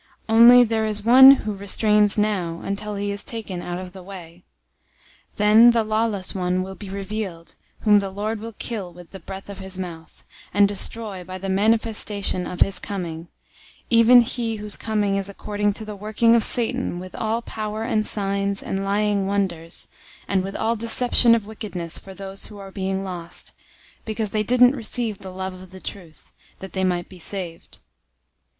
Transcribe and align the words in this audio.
Only 0.27 0.63
there 0.63 0.83
is 0.87 1.05
one 1.05 1.29
who 1.29 1.53
restrains 1.53 2.17
now, 2.17 2.61
until 2.63 2.95
he 2.95 3.11
is 3.11 3.23
taken 3.23 3.61
out 3.61 3.77
of 3.77 3.93
the 3.93 4.01
way. 4.01 4.43
002:008 5.33 5.35
Then 5.35 5.69
the 5.69 5.83
lawless 5.83 6.33
one 6.33 6.63
will 6.63 6.73
be 6.73 6.89
revealed, 6.89 7.53
whom 7.81 7.99
the 7.99 8.09
Lord 8.09 8.39
will 8.39 8.55
kill 8.57 8.91
with 8.91 9.11
the 9.11 9.19
breath 9.19 9.47
of 9.47 9.59
his 9.59 9.77
mouth, 9.77 10.23
and 10.55 10.67
destroy 10.67 11.23
by 11.23 11.37
the 11.37 11.49
manifestation 11.49 12.47
of 12.47 12.61
his 12.61 12.79
coming; 12.79 13.25
002:009 13.91 13.91
even 13.91 14.21
he 14.21 14.55
whose 14.55 14.75
coming 14.75 15.17
is 15.17 15.29
according 15.29 15.71
to 15.73 15.85
the 15.85 15.95
working 15.95 16.35
of 16.35 16.43
Satan 16.43 16.99
with 16.99 17.13
all 17.13 17.43
power 17.43 17.83
and 17.83 18.03
signs 18.03 18.63
and 18.63 18.83
lying 18.83 19.27
wonders, 19.27 19.87
002:010 20.25 20.25
and 20.29 20.43
with 20.43 20.55
all 20.55 20.75
deception 20.75 21.35
of 21.35 21.45
wickedness 21.45 21.99
for 21.99 22.15
those 22.15 22.47
who 22.47 22.57
are 22.57 22.71
being 22.71 23.03
lost, 23.03 23.53
because 24.05 24.31
they 24.31 24.41
didn't 24.41 24.75
receive 24.75 25.19
the 25.19 25.29
love 25.31 25.53
of 25.53 25.69
the 25.69 25.79
truth, 25.79 26.31
that 26.57 26.73
they 26.73 26.83
might 26.83 27.07
be 27.07 27.19
saved. 27.19 27.77